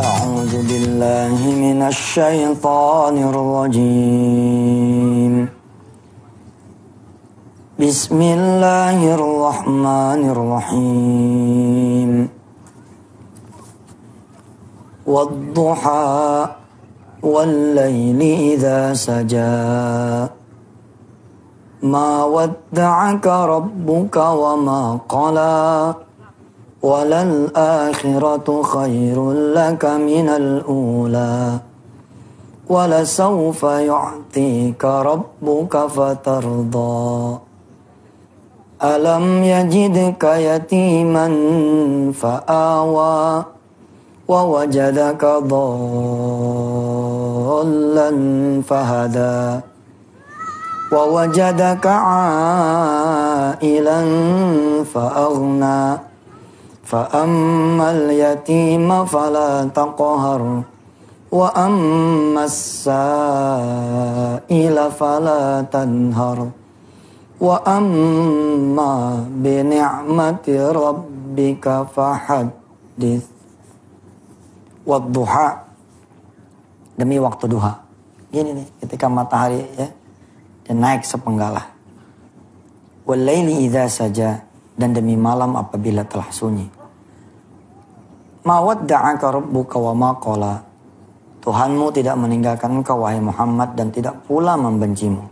أعوذ 0.00 0.68
بالله 0.68 1.36
من 1.36 1.82
الشيطان 1.82 3.28
الرجيم. 3.28 5.48
بسم 7.80 8.22
الله 8.22 9.14
الرحمن 9.14 10.30
الرحيم. 10.30 12.28
والضحى 15.06 16.46
والليل 17.22 18.52
إذا 18.52 18.94
سجى. 18.94 20.28
ما 21.82 22.24
ودعك 22.24 23.26
ربك 23.26 24.16
وما 24.16 24.98
قلى. 25.08 25.94
وللآخرة 26.82 28.62
خير 28.62 29.32
لك 29.32 29.84
من 29.84 30.28
الأولى. 30.28 31.58
ولسوف 32.68 33.62
يعطيك 33.62 34.84
ربك 34.84 35.76
فترضى. 35.76 37.38
ألم 38.82 39.44
يجدك 39.44 40.24
يتيما 40.24 41.28
فآوى 42.12 43.44
ووجدك 44.28 45.24
ضالا 45.24 45.62
فهدى. 48.68 49.60
ووجدك 50.92 51.86
عائلا 51.86 52.84
فأغنى. 54.94 56.11
فأما 56.91 57.91
اليتيم 57.91 59.05
فلا 59.05 59.67
تقهر 59.75 60.61
وأما 61.31 62.43
السائل 62.43 63.57
فلا 64.91 65.61
تنهر 65.67 66.49
وأما 67.41 68.93
بنعمة 69.29 70.47
ربك 70.71 71.65
فحدث 71.95 73.37
Wadduha 74.87 75.67
demi 76.95 77.19
waktu 77.19 77.51
duha. 77.51 77.83
Gini 78.31 78.55
nih, 78.55 78.67
ketika 78.79 79.11
matahari 79.11 79.67
ya 79.75 79.91
dan 80.63 80.79
naik 80.79 81.03
sepenggalah. 81.03 81.75
Walaili 83.03 83.67
idza 83.67 83.91
saja 83.91 84.47
dan 84.79 84.95
demi 84.95 85.19
malam 85.19 85.59
apabila 85.59 86.07
telah 86.07 86.31
sunyi. 86.31 86.71
Mawadda'aka 88.42 89.38
rabbuka 89.38 89.78
wa 89.78 89.92
ma 89.94 90.10
qala. 90.18 90.54
Tuhanmu 91.42 91.90
tidak 91.90 92.14
meninggalkan 92.18 92.82
engkau 92.82 93.02
wahai 93.02 93.18
Muhammad 93.18 93.74
dan 93.74 93.90
tidak 93.90 94.18
pula 94.26 94.54
membencimu. 94.54 95.26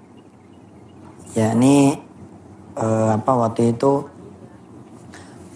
Ya 1.39 1.55
ini 1.55 1.95
eh, 2.75 3.09
apa 3.15 3.33
waktu 3.47 3.79
itu 3.79 4.03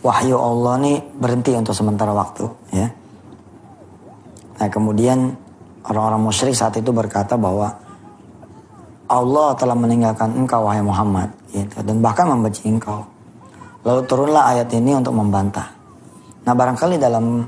wahyu 0.07 0.39
Allah 0.39 0.79
nih 0.79 0.99
berhenti 1.19 1.51
untuk 1.59 1.75
sementara 1.75 2.15
waktu 2.15 2.47
ya. 2.71 2.87
Nah 4.63 4.69
kemudian 4.71 5.35
orang-orang 5.91 6.23
musyrik 6.23 6.55
saat 6.55 6.79
itu 6.79 6.95
berkata 6.95 7.35
bahwa 7.35 7.75
Allah 9.11 9.59
telah 9.59 9.75
meninggalkan 9.75 10.39
engkau 10.39 10.71
wahai 10.71 10.87
Muhammad 10.87 11.35
gitu, 11.51 11.83
dan 11.83 11.99
bahkan 11.99 12.31
membenci 12.31 12.71
engkau. 12.71 13.03
Lalu 13.83 14.01
turunlah 14.07 14.55
ayat 14.55 14.71
ini 14.71 14.95
untuk 14.95 15.13
membantah. 15.13 15.74
Nah 16.45 16.53
barangkali 16.53 17.01
dalam 17.01 17.45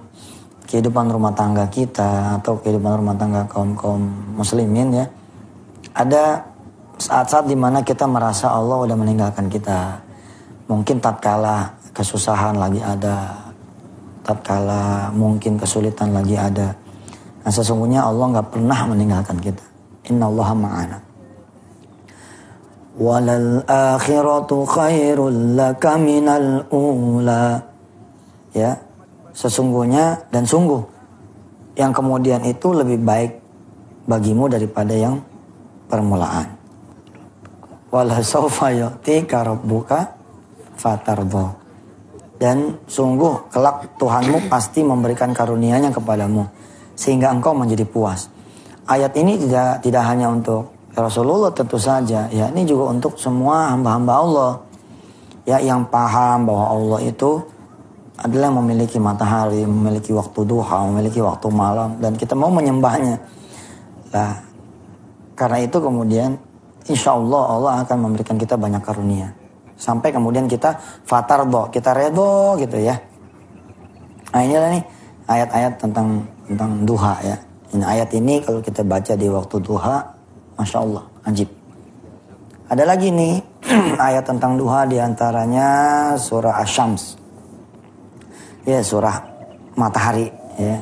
kehidupan 0.67 1.13
rumah 1.13 1.33
tangga 1.37 1.69
kita 1.69 2.41
atau 2.41 2.59
kehidupan 2.59 3.05
rumah 3.05 3.15
tangga 3.15 3.47
kaum 3.47 3.79
kaum 3.79 4.03
muslimin 4.35 4.91
ya 4.91 5.07
ada 5.97 6.43
saat-saat 6.97 7.49
di 7.49 7.57
mana 7.57 7.85
kita 7.85 8.09
merasa 8.09 8.53
Allah 8.53 8.85
udah 8.85 8.97
meninggalkan 8.97 9.49
kita. 9.49 10.01
Mungkin 10.67 10.99
tatkala 10.99 11.77
kesusahan 11.95 12.59
lagi 12.59 12.83
ada, 12.83 13.33
tatkala 14.27 15.13
mungkin 15.15 15.57
kesulitan 15.57 16.13
lagi 16.13 16.35
ada. 16.35 16.75
Nah 17.47 17.53
sesungguhnya 17.53 18.03
Allah 18.03 18.37
nggak 18.37 18.49
pernah 18.53 18.81
meninggalkan 18.91 19.39
kita. 19.39 19.65
Inna 20.11 20.27
Allah 20.27 20.49
ma'ana. 20.53 20.99
Walal 22.97 23.61
akhiratu 23.69 24.65
khairul 24.65 25.55
laka 25.55 26.01
minal 26.01 26.65
ula. 26.73 27.61
Ya, 28.57 28.73
sesungguhnya 29.37 30.33
dan 30.33 30.49
sungguh 30.49 30.81
yang 31.77 31.93
kemudian 31.93 32.41
itu 32.49 32.73
lebih 32.73 33.05
baik 33.05 33.37
bagimu 34.09 34.49
daripada 34.49 34.97
yang 34.97 35.21
permulaan. 35.93 36.57
Dan 42.37 42.81
sungguh 42.85 43.53
kelak 43.53 43.97
Tuhanmu 44.01 44.49
pasti 44.53 44.85
memberikan 44.85 45.33
karunia-Nya 45.33 45.93
kepadamu 45.93 46.45
sehingga 46.97 47.33
engkau 47.33 47.53
menjadi 47.53 47.85
puas. 47.85 48.29
Ayat 48.89 49.13
ini 49.17 49.41
tidak 49.41 49.85
tidak 49.85 50.05
hanya 50.05 50.33
untuk 50.33 50.73
Rasulullah 50.97 51.53
tentu 51.53 51.77
saja, 51.77 52.29
ya 52.33 52.49
ini 52.53 52.65
juga 52.65 52.93
untuk 52.93 53.21
semua 53.21 53.73
hamba-hamba 53.73 54.13
Allah 54.17 54.53
ya 55.45 55.61
yang 55.61 55.85
paham 55.89 56.49
bahwa 56.49 56.65
Allah 56.73 57.01
itu 57.05 57.56
adalah 58.17 58.49
memiliki 58.49 58.97
matahari, 58.97 59.69
memiliki 59.69 60.11
waktu 60.17 60.49
duha, 60.49 60.89
memiliki 60.89 61.21
waktu 61.21 61.53
malam 61.53 62.01
dan 62.01 62.17
kita 62.17 62.33
mau 62.33 62.49
menyembahnya. 62.49 63.21
Nah, 64.17 64.33
karena 65.37 65.59
itu 65.61 65.77
kemudian 65.77 66.41
insya 66.89 67.13
Allah 67.13 67.43
Allah 67.45 67.73
akan 67.85 68.09
memberikan 68.09 68.41
kita 68.41 68.57
banyak 68.57 68.81
karunia. 68.81 69.29
Sampai 69.77 70.09
kemudian 70.09 70.49
kita 70.49 70.81
fatar 71.05 71.45
do, 71.45 71.69
kita 71.69 71.93
redo 71.93 72.57
gitu 72.57 72.81
ya. 72.81 72.97
Nah 74.33 74.41
inilah 74.41 74.73
nih 74.73 74.85
ayat-ayat 75.29 75.77
tentang 75.77 76.25
tentang 76.49 76.71
duha 76.89 77.15
ya. 77.21 77.37
Ini 77.77 77.85
ayat 77.85 78.11
ini 78.17 78.41
kalau 78.41 78.65
kita 78.65 78.81
baca 78.81 79.13
di 79.13 79.29
waktu 79.29 79.61
duha, 79.61 80.01
masya 80.57 80.79
Allah, 80.81 81.05
ajib. 81.29 81.53
Ada 82.73 82.89
lagi 82.89 83.13
nih 83.13 83.37
ayat 84.09 84.25
tentang 84.25 84.57
duha 84.57 84.89
di 84.89 84.97
antaranya 84.97 85.69
surah 86.17 86.65
Asyams. 86.65 87.26
Ya 88.66 88.84
surah 88.84 89.22
matahari 89.74 90.32
ya. 90.60 90.82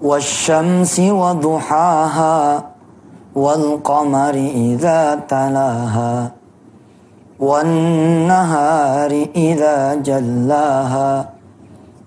Wasyamsi 0.00 1.10
wa 1.12 1.32
duhaha 1.32 2.62
wal 3.32 3.80
qamari 3.80 4.72
idza 4.72 5.16
talaha 5.24 6.36
والنهار 7.40 9.26
إذا 9.36 9.94
جلاها 9.94 11.30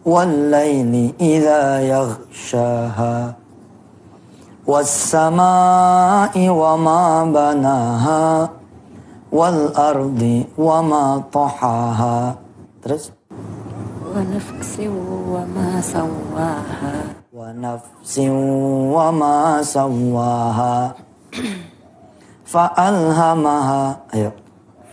والليل 0.06 1.14
إذا 1.22 1.82
يغشاها 1.82 3.34
والسماء 4.68 6.50
wal 9.35 9.75
ardi 9.75 10.47
wa 10.55 10.79
ma 10.79 11.19
tahaha. 11.27 12.39
Terus 12.79 13.11
wa 14.15 14.23
nafsi 14.23 14.87
wa 14.87 15.43
ma 15.43 15.83
sawaha. 15.83 16.95
Wa 17.35 17.51
nafsi 17.51 18.31
wa 18.95 19.11
ma 19.11 19.59
sawaha. 19.59 20.95
fa 22.55 22.71
alhamaha 22.79 23.99
Ayo. 24.15 24.31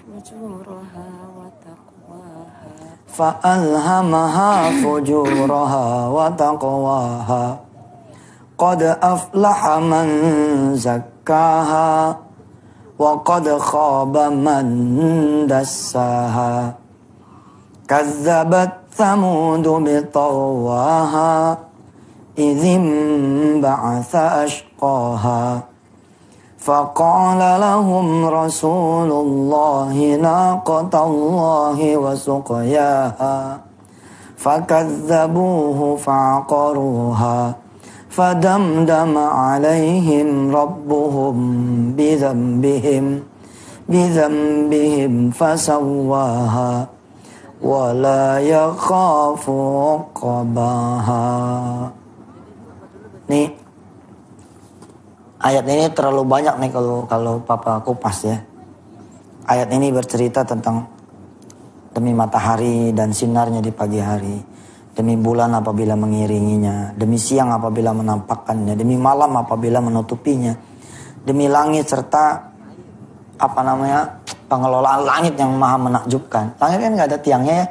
Fujuraha 0.02 1.05
wa 1.38 1.46
taqwaha. 1.61 2.73
fa 3.05 3.29
alhamaha 3.46 4.73
fujuraha 4.82 6.09
wa 6.09 6.26
taqwaha. 6.34 7.61
Qad 8.58 8.82
aflaha 8.97 9.78
man 9.78 10.09
zakkaha. 10.73 12.30
وقد 13.02 13.58
خاب 13.58 14.18
من 14.18 14.66
دساها. 15.48 16.74
كذبت 17.88 18.72
ثمود 18.94 19.68
بطغواها 19.68 21.58
إذ 22.38 22.66
انبعث 22.66 24.16
أشقاها. 24.16 25.59
فقال 26.58 27.62
لهم 27.62 28.26
رسول 28.26 29.12
الله 29.12 30.18
ناقة 30.22 31.06
الله 31.06 31.98
وسقياها. 31.98 33.59
فكذبوه 34.38 35.96
فعقروها. 35.96 37.60
فدمدم 38.16 39.15
عليهم 39.18 40.28
ربهم 40.57 41.36
بذنبهم 41.98 43.04
بذنبهم 43.89 45.13
فسواها 45.30 46.72
ولا 47.60 48.27
يخاف 48.41 49.45
عقباها 49.84 51.28
Nih 53.27 53.51
ayat 55.42 55.66
ini 55.66 55.91
terlalu 55.91 56.22
banyak 56.22 56.63
nih 56.63 56.71
kalau 56.71 57.10
kalau 57.10 57.42
papa 57.42 57.83
kupas 57.83 58.22
ya. 58.22 58.39
Ayat 59.51 59.66
ini 59.74 59.91
bercerita 59.91 60.47
tentang 60.47 60.86
demi 61.91 62.15
matahari 62.15 62.95
dan 62.95 63.10
sinarnya 63.10 63.59
di 63.59 63.74
pagi 63.74 63.98
hari, 63.98 64.39
demi 64.91 65.16
bulan 65.16 65.55
apabila 65.55 65.96
mengiringinya, 65.96 66.91
demi 66.96 67.16
siang 67.16 67.52
apabila 67.55 67.96
menampakkannya, 67.96 68.76
demi 68.76 68.99
malam 68.99 69.32
apabila 69.40 69.79
menutupinya, 69.79 70.52
demi 71.23 71.47
langit 71.47 71.88
serta 71.88 72.52
apa 73.41 73.59
namanya 73.64 74.22
pengelolaan 74.52 75.02
langit 75.08 75.40
yang 75.40 75.55
maha 75.55 75.79
menakjubkan. 75.79 76.59
Langit 76.59 76.78
kan 76.84 76.91
nggak 76.99 77.08
ada 77.08 77.20
tiangnya 77.23 77.55
ya, 77.55 77.66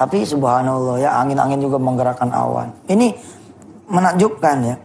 tapi 0.00 0.24
subhanallah 0.24 0.96
ya 1.02 1.10
angin-angin 1.20 1.60
juga 1.60 1.76
menggerakkan 1.76 2.32
awan. 2.32 2.72
Ini 2.88 3.12
menakjubkan 3.92 4.56
ya. 4.64 4.76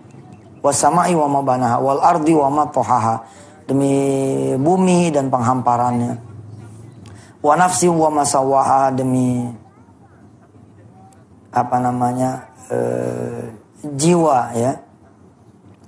Wasama'i 0.63 1.12
wa 1.12 1.27
ma 1.27 1.39
banaha 1.44 1.77
wal 1.80 2.00
ardi 2.00 2.33
wa 2.36 2.50
ma. 2.50 2.65
Demi 3.63 3.95
bumi 4.60 5.07
dan 5.13 5.31
penghamparannya. 5.31 6.19
Wa 7.39 7.54
nafsi 7.56 7.88
wa 7.88 8.12
masawaha 8.12 8.92
demi 8.92 9.48
apa 11.53 11.77
namanya 11.77 12.50
e, 12.67 12.77
jiwa 13.85 14.51
ya 14.57 14.73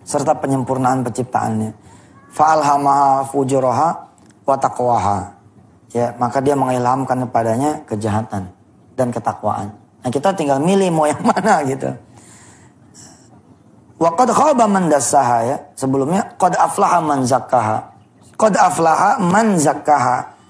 serta 0.06 0.38
penyempurnaan 0.38 1.02
penciptaannya. 1.02 1.74
Fa'alhamaha 2.30 3.26
fujuraha 3.34 3.90
wa 4.46 4.56
taqwaha. 4.56 5.18
Ya, 5.96 6.14
maka 6.22 6.44
dia 6.44 6.54
mengilhamkan 6.54 7.26
kepadanya 7.26 7.82
kejahatan 7.90 8.52
dan 9.00 9.08
ketakwaan. 9.10 9.74
Nah, 10.04 10.10
kita 10.12 10.36
tinggal 10.38 10.62
milih 10.62 10.94
mau 10.94 11.10
yang 11.10 11.24
mana 11.32 11.66
gitu. 11.66 11.90
Wa 13.96 14.12
qad 14.14 14.30
khaba 14.30 14.68
man 14.70 14.92
ya. 14.92 15.58
Sebelumnya 15.74 16.36
qad 16.38 16.54
aflaha 16.60 17.00
man 17.00 17.26
zakkaha. 17.26 17.96
Qad 18.38 18.54
aflaha 18.60 19.18
man. 19.24 19.58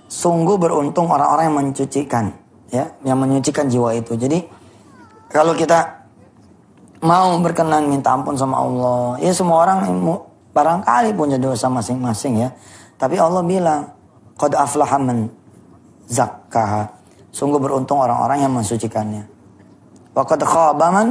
Sungguh 0.05 0.61
beruntung 0.61 1.09
orang-orang 1.09 1.49
yang 1.49 1.57
mencucikan 1.65 2.25
ya, 2.69 2.93
yang 3.01 3.17
menyucikan 3.17 3.65
jiwa 3.69 3.93
itu. 3.97 4.13
Jadi 4.13 4.45
kalau 5.29 5.53
kita 5.57 6.05
mau 7.05 7.37
berkenan 7.41 7.85
minta 7.85 8.13
ampun 8.13 8.33
sama 8.33 8.61
Allah, 8.61 9.21
ya 9.21 9.31
semua 9.35 9.65
orang 9.67 9.85
barangkali 10.55 11.11
punya 11.13 11.37
dosa 11.37 11.67
masing-masing 11.67 12.47
ya. 12.47 12.49
Tapi 12.95 13.19
Allah 13.19 13.43
bilang, 13.43 13.81
qad 14.39 14.55
aflaha 14.55 14.97
man 14.97 15.27
zakkaha. 16.07 16.87
Sungguh 17.35 17.59
beruntung 17.59 17.99
orang-orang 17.99 18.47
yang 18.47 18.53
mensucikannya. 18.55 19.27
Wa 20.15 20.23
qad 20.23 20.39
khaba 20.41 20.87
man 20.89 21.07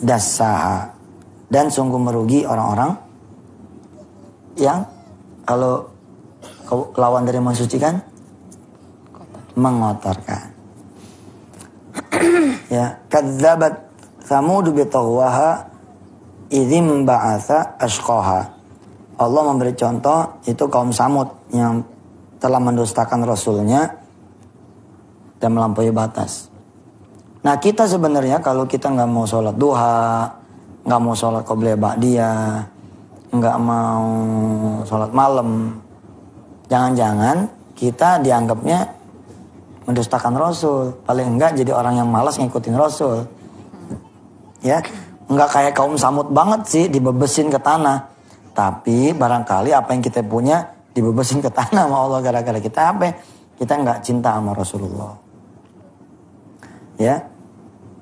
dassaha 0.00 0.94
dan 1.50 1.70
sungguh 1.70 1.98
merugi 1.98 2.46
orang-orang 2.46 2.94
yang 4.56 4.86
kalau 5.44 5.90
lawan 6.96 7.22
dari 7.26 7.38
mensucikan 7.38 7.98
mengotorkan. 9.54 10.55
Ya, 12.76 12.86
kadzabat 13.08 13.88
Samud 14.26 14.68
bi 14.74 14.84
tawwaha 14.84 15.64
idzim 16.52 17.08
ba'atha 17.08 17.80
ashqaha. 17.80 18.40
Allah 19.16 19.42
memberi 19.48 19.72
contoh 19.72 20.44
itu 20.44 20.68
kaum 20.68 20.92
Samud 20.92 21.48
yang 21.54 21.80
telah 22.36 22.60
mendustakan 22.60 23.24
rasulnya 23.24 23.96
dan 25.40 25.56
melampaui 25.56 25.88
batas. 25.88 26.52
Nah 27.40 27.56
kita 27.56 27.88
sebenarnya 27.88 28.42
kalau 28.42 28.68
kita 28.68 28.92
nggak 28.92 29.08
mau 29.08 29.24
sholat 29.24 29.54
duha, 29.56 30.28
nggak 30.84 31.00
mau 31.00 31.14
sholat 31.14 31.46
qobliyah 31.46 31.78
ba'diyah, 31.78 32.66
nggak 33.30 33.56
mau 33.62 34.04
sholat 34.84 35.10
malam, 35.14 35.78
jangan-jangan 36.66 37.46
kita 37.78 38.18
dianggapnya 38.20 38.90
mendustakan 39.86 40.34
Rasul. 40.34 40.92
Paling 41.06 41.38
enggak 41.38 41.56
jadi 41.56 41.72
orang 41.72 42.02
yang 42.02 42.08
malas 42.10 42.36
ngikutin 42.36 42.76
Rasul. 42.76 43.24
Ya, 44.60 44.82
nggak 45.30 45.48
kayak 45.50 45.72
kaum 45.78 45.94
samut 45.94 46.28
banget 46.34 46.60
sih 46.66 46.84
dibebesin 46.90 47.48
ke 47.48 47.58
tanah. 47.62 48.10
Tapi 48.52 49.14
barangkali 49.14 49.70
apa 49.70 49.94
yang 49.94 50.02
kita 50.02 50.26
punya 50.26 50.66
dibebesin 50.92 51.38
ke 51.40 51.48
tanah 51.48 51.86
sama 51.86 51.96
Allah 52.02 52.20
gara-gara 52.20 52.58
kita 52.58 52.92
apa? 52.92 53.14
Kita 53.56 53.72
nggak 53.78 53.98
cinta 54.02 54.34
sama 54.36 54.52
Rasulullah. 54.52 55.14
Ya, 56.96 57.22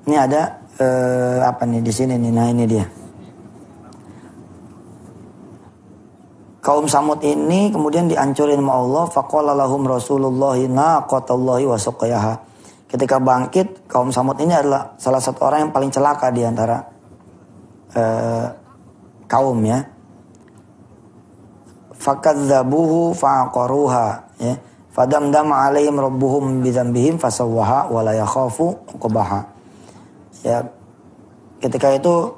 ini 0.07 0.15
ada 0.15 0.65
eh, 0.79 1.39
apa 1.43 1.63
nih 1.67 1.83
di 1.83 1.91
sini 1.91 2.15
nih 2.15 2.31
nah 2.31 2.47
ini 2.47 2.65
dia 2.67 2.85
kaum 6.65 6.89
Samud 6.89 7.21
ini 7.21 7.69
kemudian 7.69 8.09
dihancurin 8.09 8.57
sama 8.57 8.73
Allah 8.81 9.05
faqala 9.05 9.53
lahum 9.53 9.85
Rasulullah 9.85 10.57
naqatallahi 10.57 11.69
wa 11.69 11.77
suqiyaha. 11.77 12.33
Ketika 12.89 13.21
bangkit 13.21 13.85
kaum 13.85 14.09
Samud 14.09 14.41
ini 14.41 14.57
adalah 14.57 14.97
salah 14.97 15.21
satu 15.21 15.45
orang 15.45 15.69
yang 15.69 15.71
paling 15.71 15.93
celaka 15.93 16.33
di 16.33 16.41
antara 16.41 16.81
eh, 17.93 18.45
kaum 19.29 19.61
ya. 19.61 19.85
Fakadzabuhu 21.93 23.13
faqaruha 23.13 24.07
ya. 24.41 24.57
Fadamdama 24.89 25.69
alaihim 25.69 26.01
rabbuhum 26.01 26.65
bidzambihim 26.65 27.21
fasawwaha 27.21 27.93
wa 27.93 28.01
la 28.01 28.15
yakhafu 28.15 28.73
ya 30.41 30.65
ketika 31.61 31.93
itu 31.93 32.31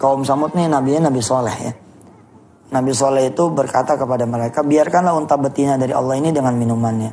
kaum 0.00 0.26
Samud 0.26 0.50
nih 0.56 0.66
nabinya 0.66 1.12
Nabi 1.12 1.22
Soleh 1.22 1.58
ya. 1.62 1.72
Nabi 2.68 2.92
Soleh 2.92 3.32
itu 3.32 3.48
berkata 3.48 3.96
kepada 3.96 4.28
mereka, 4.28 4.60
biarkanlah 4.60 5.16
unta 5.16 5.40
betina 5.40 5.80
dari 5.80 5.96
Allah 5.96 6.20
ini 6.20 6.28
dengan 6.36 6.52
minumannya. 6.52 7.12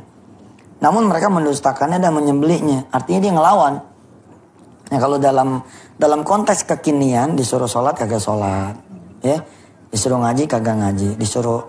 Namun 0.84 1.08
mereka 1.08 1.32
mendustakannya 1.32 1.96
dan 1.96 2.12
menyembelihnya. 2.12 2.92
Artinya 2.92 3.20
dia 3.24 3.32
ngelawan. 3.32 3.74
Nah 4.86 4.98
kalau 5.00 5.16
dalam 5.16 5.64
dalam 5.96 6.20
konteks 6.20 6.68
kekinian 6.68 7.32
disuruh 7.34 7.66
sholat 7.66 7.96
kagak 7.96 8.20
sholat, 8.20 8.76
ya 9.24 9.40
disuruh 9.88 10.20
ngaji 10.20 10.44
kagak 10.44 10.76
ngaji, 10.76 11.16
disuruh 11.16 11.64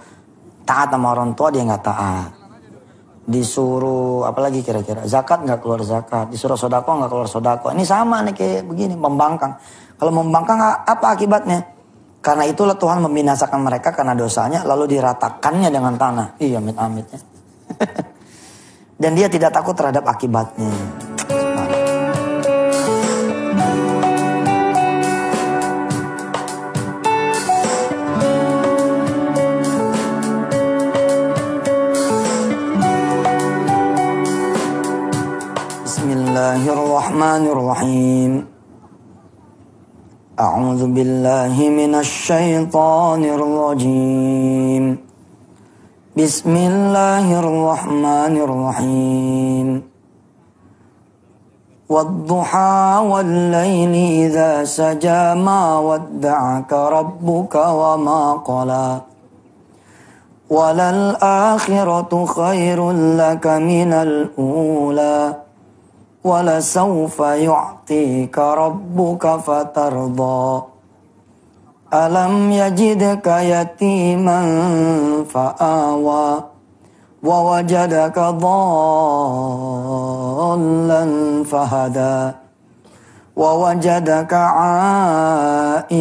taat 0.68 0.92
sama 0.92 1.16
orang 1.16 1.32
tua 1.32 1.48
dia 1.48 1.64
nggak 1.64 1.82
taat, 1.88 2.30
disuruh 3.24 4.28
apalagi 4.28 4.68
kira-kira 4.68 5.08
zakat 5.08 5.48
nggak 5.48 5.64
keluar 5.64 5.80
zakat. 5.88 6.28
Disuruh 6.28 6.60
sodako 6.60 7.00
nggak 7.00 7.10
keluar 7.10 7.30
sodako. 7.32 7.72
Ini 7.72 7.88
sama 7.88 8.20
nih 8.28 8.36
kayak 8.36 8.62
begini 8.68 9.00
membangkang. 9.00 9.56
Kalau 9.96 10.12
membangkang 10.12 10.60
apa 10.84 11.16
akibatnya 11.16 11.77
karena 12.28 12.44
itulah 12.44 12.76
Tuhan 12.76 13.00
membinasakan 13.08 13.64
mereka 13.64 13.96
karena 13.96 14.12
dosanya 14.12 14.68
lalu 14.68 15.00
diratakannya 15.00 15.72
dengan 15.72 15.96
tanah. 15.96 16.36
Iya 16.44 16.60
amin 16.60 16.76
amitnya. 16.76 17.24
Dan 19.00 19.16
dia 19.16 19.32
tidak 19.32 19.56
takut 19.56 19.72
terhadap 19.72 20.04
akibatnya. 20.04 20.68
Bismillahirrahmanirrahim. 35.88 38.57
أعوذ 40.40 40.88
بالله 40.88 41.70
من 41.70 41.96
الشيطان 41.96 43.24
الرجيم. 43.24 44.98
بسم 46.18 46.56
الله 46.56 47.40
الرحمن 47.40 48.38
الرحيم. 48.38 49.84
والضحى 51.90 53.04
والليل 53.10 53.94
إذا 54.30 54.64
سجى 54.64 55.34
ما 55.34 55.80
ودعك 55.80 56.74
ربك 56.74 57.56
وما 57.56 58.34
قلى. 58.34 59.02
وللآخرة 60.50 62.26
خير 62.26 62.92
لك 62.92 63.48
من 63.48 63.94
الأولى. 63.94 65.47
ولسوف 66.24 67.20
يعطيك 67.20 68.40
ربك 68.40 69.28
فترضى. 69.28 70.64
ألم 71.94 72.52
يجدك 72.52 73.28
يتيما 73.28 74.42
فآوى. 75.30 76.44
ووجدك 77.24 78.20
ضالا 78.20 78.64
فهدى. 81.44 82.32
ووجدك 83.36 84.34
عائلا 84.34 85.92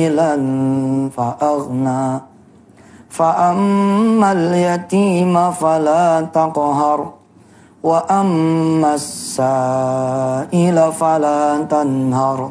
فأغنى. 1.17 2.21
فأما 3.11 4.33
اليتيم 4.33 5.53
فلا 5.53 6.21
تقهر. 6.21 7.13
وأما 7.87 8.95
السائل 8.95 10.93
فلا 10.93 11.62
تنهر. 11.71 12.50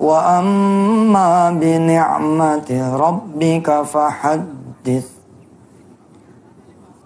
وأما 0.00 1.50
بنعمة 1.50 2.96
ربك 2.96 3.82
فحدث. 3.82 5.06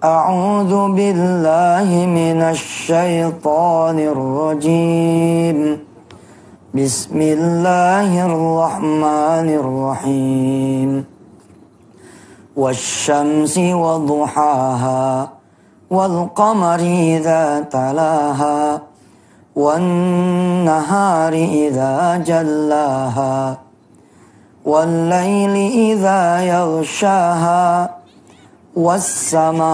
أعوذ 0.04 0.92
بالله 0.92 1.88
من 2.06 2.42
الشيطان 2.42 3.98
الرجيم. 3.98 5.78
بسم 6.74 7.20
الله 7.20 8.26
الرحمن 8.26 9.48
الرحيم. 9.48 11.04
والشمس 12.56 13.58
وضحاها. 13.58 15.35
والقمر 15.90 16.80
إذا 17.14 17.60
تلاها 17.60 18.80
والنهار 19.56 21.32
إذا 21.32 22.16
جلاها 22.26 23.58
والليل 24.64 25.56
إذا 25.90 26.40
يغشاها 26.40 27.90
والسماء 28.76 29.66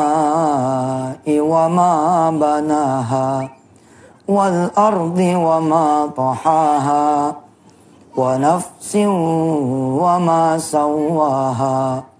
وما 1.27 2.31
بناها 2.31 3.49
والأرض 4.29 5.19
وما 5.19 6.07
طحاها 6.17 7.37
ونفس 8.17 8.97
وما 8.97 10.59
سواها. 10.59 12.12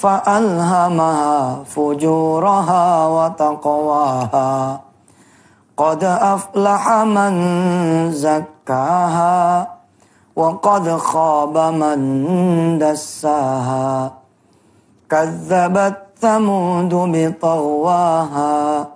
فألهمها 0.00 1.64
فجورها 1.64 3.06
وتقواها. 3.06 4.80
قد 5.76 6.04
أفلح 6.04 6.88
من 6.88 7.32
زكاها 8.12 9.68
وقد 10.36 10.96
خاب 10.96 11.58
من 11.58 11.98
دساها. 12.78 14.12
كذبت 15.10 15.96
ثمود 16.20 16.94
بطغواها 16.94 18.86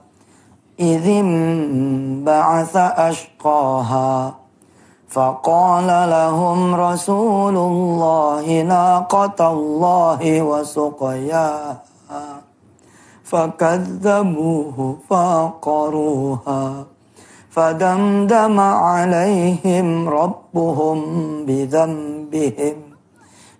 إذ 0.81 1.09
انبعث 1.09 2.77
أشقاها. 2.77 4.44
فقال 5.15 6.11
لهم 6.11 6.75
رسول 6.75 7.57
الله 7.57 8.63
ناقة 8.63 9.53
الله 9.53 10.43
وسقياها. 10.43 12.41
فكذبوه 13.25 14.97
فعقروها. 15.11 16.85
فدمدم 17.51 18.61
عليهم 18.61 20.09
ربهم 20.09 20.99
بذنبهم 21.47 22.75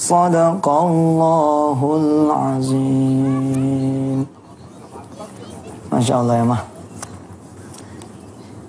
Sadaqallahul 0.01 2.33
azim. 2.33 4.25
Masya 5.93 6.25
Allah 6.25 6.41
ya 6.41 6.45
mah. 6.49 6.65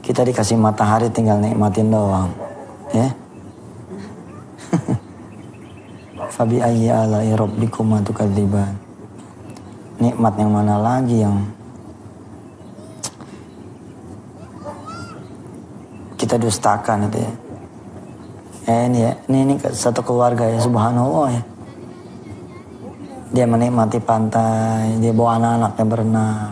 Kita 0.04 0.28
dikasih 0.28 0.60
matahari 0.60 1.08
tinggal 1.08 1.40
nikmatin 1.40 1.88
doang 1.88 2.36
Ya. 2.92 3.16
Fabi 6.36 6.60
ayyi 6.60 6.92
alai 6.92 7.32
rabbikum 7.32 7.96
Nikmat 10.04 10.36
yang 10.36 10.52
mana 10.52 10.84
lagi 10.84 11.24
yang 11.24 11.48
kita 16.20 16.36
dustakan 16.36 17.08
itu 17.08 17.24
ya 17.24 17.32
eh, 18.68 18.82
ini 18.90 19.00
ya. 19.02 19.14
Ini, 19.26 19.38
ini 19.48 19.54
satu 19.74 20.06
keluarga 20.06 20.46
ya 20.46 20.60
subhanallah 20.62 21.28
ya. 21.34 21.44
Dia 23.32 23.46
menikmati 23.48 24.04
pantai 24.04 25.00
dia 25.00 25.16
bawa 25.16 25.40
anak-anaknya 25.40 25.86
berenang. 25.88 26.52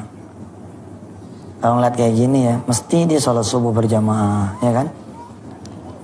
Kalau 1.59 1.73
ngeliat 1.75 1.95
kayak 1.99 2.13
gini 2.15 2.39
ya 2.47 2.55
mesti 2.63 3.03
dia 3.03 3.19
sholat 3.19 3.43
subuh 3.43 3.75
berjamaah 3.75 4.63
ya 4.63 4.71
kan? 4.71 4.87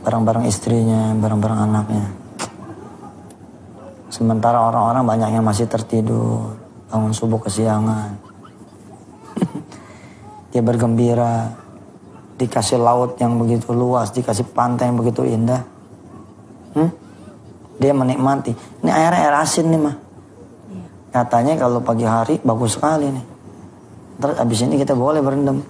Bareng-bareng 0.03 0.45
istrinya 0.45 1.15
bareng-bareng 1.15 1.59
anaknya. 1.63 2.05
Sementara 4.11 4.67
orang-orang 4.67 5.03
banyak 5.07 5.29
yang 5.39 5.45
masih 5.47 5.65
tertidur 5.65 6.59
bangun 6.91 7.15
subuh 7.15 7.39
kesiangan. 7.39 8.15
Dia 10.51 10.63
bergembira 10.63 11.51
dikasih 12.35 12.79
laut 12.79 13.15
yang 13.19 13.39
begitu 13.39 13.71
luas 13.71 14.11
dikasih 14.11 14.43
pantai 14.51 14.91
yang 14.91 14.99
begitu 14.99 15.23
indah 15.23 15.74
Hmm? 16.75 16.91
Dia 17.79 17.91
menikmati. 17.95 18.51
Ini 18.83 18.91
airnya 18.91 19.19
air 19.31 19.35
asin 19.39 19.71
nih 19.71 19.81
mah. 19.81 19.95
Katanya 21.15 21.55
kalau 21.55 21.79
pagi 21.79 22.03
hari 22.03 22.39
bagus 22.43 22.75
sekali 22.75 23.07
nih. 23.07 23.25
Terus 24.19 24.35
abis 24.35 24.59
ini 24.67 24.75
kita 24.79 24.95
boleh 24.95 25.23
berendam. 25.23 25.63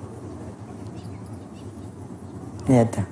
Lihat 2.65 2.89
ya. 2.97 3.05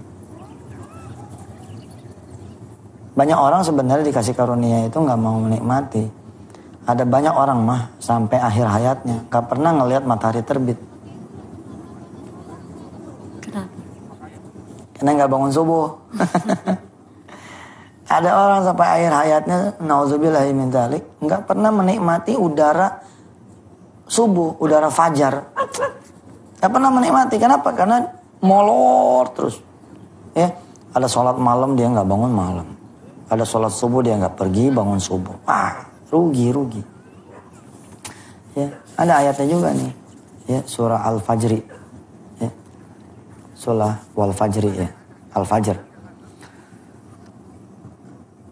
Banyak 3.13 3.37
orang 3.37 3.61
sebenarnya 3.61 4.09
dikasih 4.09 4.33
karunia 4.33 4.89
itu 4.89 4.97
nggak 4.97 5.19
mau 5.21 5.37
menikmati. 5.37 6.09
Ada 6.89 7.05
banyak 7.05 7.33
orang 7.37 7.61
mah 7.61 7.81
sampai 8.01 8.41
akhir 8.41 8.65
hayatnya 8.65 9.29
nggak 9.29 9.45
pernah 9.45 9.71
ngelihat 9.77 10.03
matahari 10.09 10.41
terbit. 10.41 10.81
Kenapa? 13.37 13.69
Karena 14.97 15.09
nggak 15.21 15.29
bangun 15.29 15.51
subuh. 15.53 15.87
Ada 18.13 18.29
orang 18.29 18.61
sampai 18.61 18.87
akhir 18.99 19.11
hayatnya, 19.11 19.59
nauzubillah 19.81 20.45
min 20.53 20.69
dzalik, 20.69 21.17
nggak 21.17 21.49
pernah 21.49 21.73
menikmati 21.73 22.37
udara 22.37 23.01
subuh, 24.05 24.61
udara 24.61 24.93
fajar. 24.93 25.49
Nggak 26.61 26.71
pernah 26.71 26.89
menikmati. 26.93 27.35
Kenapa? 27.41 27.73
Karena 27.73 28.05
molor 28.45 29.25
terus. 29.33 29.57
Ya, 30.37 30.53
ada 30.93 31.09
sholat 31.09 31.41
malam 31.41 31.73
dia 31.73 31.89
nggak 31.89 32.05
bangun 32.05 32.31
malam. 32.31 32.67
Ada 33.33 33.49
sholat 33.49 33.73
subuh 33.73 34.05
dia 34.05 34.13
nggak 34.13 34.37
pergi 34.37 34.69
bangun 34.69 35.01
subuh. 35.01 35.33
Ah, 35.49 35.89
rugi 36.13 36.53
rugi. 36.53 36.81
Ya, 38.53 38.69
ada 38.93 39.25
ayatnya 39.25 39.47
juga 39.49 39.73
nih. 39.73 39.91
Ya, 40.45 40.61
surah 40.69 41.01
Al-Fajri. 41.09 41.59
Ya. 42.37 42.51
Surah 43.57 43.95
Wal 44.13 44.35
Fajri 44.35 44.69
ya. 44.69 44.89
Al-Fajr. 45.33 45.92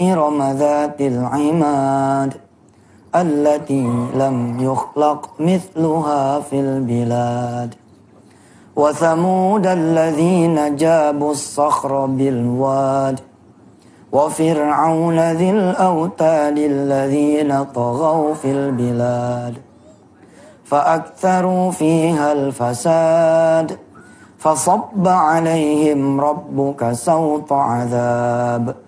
إرم 0.00 0.42
ذات 0.42 1.00
العماد 1.00 2.34
التي 3.14 3.82
لم 4.14 4.56
يخلق 4.60 5.30
مثلها 5.40 6.40
في 6.40 6.60
البلاد. 6.60 7.74
وثمود 8.76 9.66
الذين 9.66 10.76
جابوا 10.76 11.30
الصخر 11.30 12.06
بالواد. 12.06 13.20
وفرعون 14.12 15.32
ذي 15.32 15.50
الأوتاد 15.50 16.58
الذين 16.58 17.64
طغوا 17.64 18.34
في 18.34 18.50
البلاد. 18.52 19.54
فأكثروا 20.64 21.70
فيها 21.70 22.32
الفساد. 22.32 23.78
فصب 24.38 25.08
عليهم 25.08 26.20
ربك 26.20 26.92
سوط 26.92 27.52
عذاب. 27.52 28.87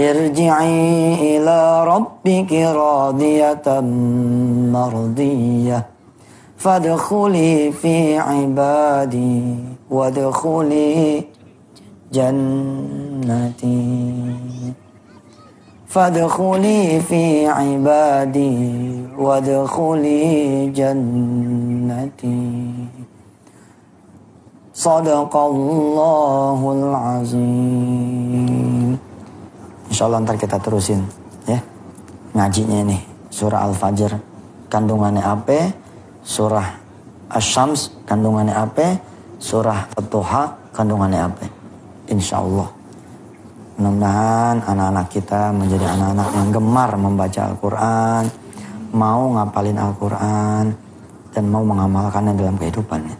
ارجعي 0.00 1.36
إلى 1.36 1.84
ربك 1.84 2.52
راضية 2.52 3.80
مرضية. 4.72 5.86
فادخلي 6.56 7.72
في 7.72 8.18
عبادي 8.18 9.54
وادخلي 9.90 11.24
جنتي. 12.12 14.12
فادخلي 15.86 17.00
في 17.00 17.46
عبادي 17.46 18.92
وادخلي 19.18 20.66
جنتي. 20.66 22.70
Sadaqallahul 24.80 26.88
azim. 30.00 30.08
Insyaallah 30.08 30.24
ntar 30.24 30.40
kita 30.40 30.56
terusin 30.56 31.04
ya. 31.44 31.60
Ngajinya 32.32 32.78
ini 32.88 32.98
surah 33.28 33.68
Al-Fajr 33.68 34.16
kandungannya 34.72 35.20
apa? 35.20 35.76
Surah 36.24 36.64
Asy-Syams 37.28 38.08
kandungannya 38.08 38.56
apa? 38.56 38.96
Surah 39.36 39.92
At-Tuha 39.92 40.72
kandungannya 40.72 41.20
apa? 41.20 41.44
Insyaallah. 42.08 42.68
Mudah-mudahan 43.76 44.56
anak-anak 44.64 45.06
kita 45.12 45.52
menjadi 45.52 45.84
anak-anak 45.84 46.28
yang 46.32 46.48
gemar 46.48 46.90
membaca 46.96 47.40
Al-Quran, 47.48 48.24
mau 48.96 49.22
ngapalin 49.36 49.78
Al-Quran, 49.80 50.64
dan 51.32 51.44
mau 51.44 51.64
mengamalkannya 51.64 52.40
dalam 52.40 52.56
kehidupannya. 52.56 53.19